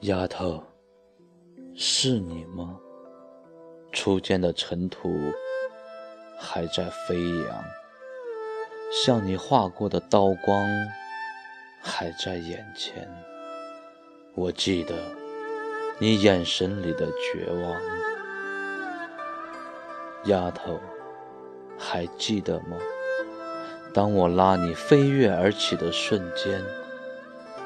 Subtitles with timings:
[0.00, 0.64] 丫头，
[1.74, 2.80] 是你吗？
[3.92, 5.10] 初见的尘土
[6.38, 7.64] 还在飞扬，
[8.90, 10.66] 像你划过的刀光
[11.82, 13.06] 还在眼前。
[14.34, 14.94] 我记得
[16.02, 17.78] 你眼神里的绝望，
[20.24, 20.80] 丫头，
[21.78, 22.78] 还记得吗？
[23.92, 26.62] 当我拉你飞跃而起的瞬间，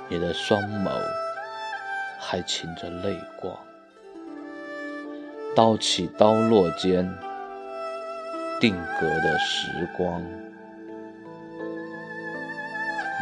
[0.09, 0.91] 你的双眸。
[2.19, 3.55] 还噙着泪光，
[5.55, 7.07] 刀起刀落间，
[8.59, 10.21] 定格的时光。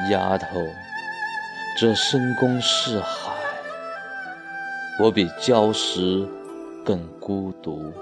[0.09, 0.47] 丫头，
[1.77, 3.33] 这深宫似海，
[4.99, 6.27] 我比礁石
[6.85, 7.93] 更孤独。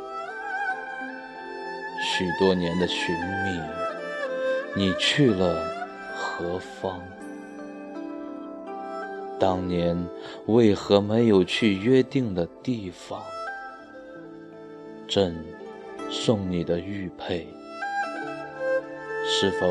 [2.02, 3.60] 许多年的寻觅，
[4.74, 5.54] 你去了
[6.14, 7.00] 何方？
[9.38, 9.96] 当年
[10.46, 13.22] 为何没有去约定的地方？
[15.06, 15.34] 朕
[16.10, 17.46] 送你的玉佩，
[19.24, 19.66] 是否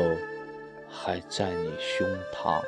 [0.88, 2.62] 还在你胸膛？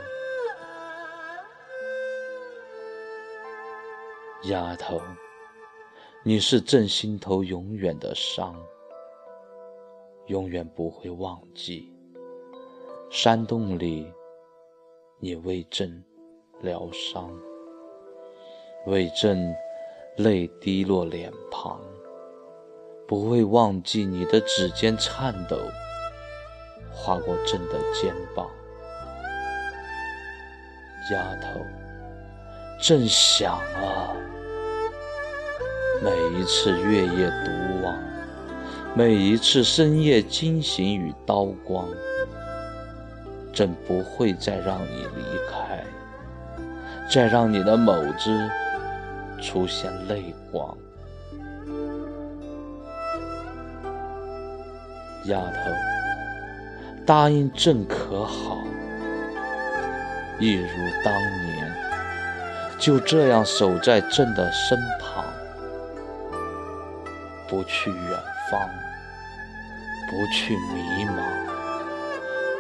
[4.45, 5.01] 丫头，
[6.25, 8.61] 你是朕心头永远的伤，
[10.27, 11.89] 永远不会忘记。
[13.09, 14.13] 山洞里，
[15.19, 16.03] 你为朕。
[16.61, 17.29] 疗伤，
[18.87, 19.53] 为朕
[20.17, 21.81] 泪滴落脸庞，
[23.09, 25.57] 不会忘记你的指尖颤抖，
[26.95, 28.48] 划过朕的肩膀。
[31.11, 31.59] 丫头，
[32.83, 34.11] 朕想啊，
[36.02, 37.97] 每一次月夜独望，
[38.92, 41.86] 每一次深夜惊醒与刀光，
[43.52, 45.84] 朕不会再让你离开。
[47.08, 48.51] 再让你的眸子
[49.40, 50.77] 出现泪光，
[55.27, 55.70] 丫头，
[57.07, 58.58] 答应朕可好？
[60.40, 60.67] 一如
[61.05, 61.92] 当年，
[62.83, 65.25] 就这样守在朕的身旁，
[67.48, 68.19] 不去远
[68.51, 68.69] 方，
[70.11, 71.23] 不去迷茫，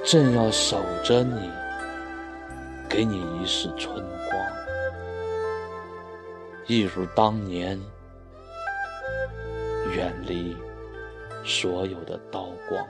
[0.04, 1.50] 朕要守着你，
[2.88, 4.40] 给你一世春光。
[6.68, 7.76] 一如当年，
[9.90, 10.56] 远离
[11.44, 12.86] 所有的刀光。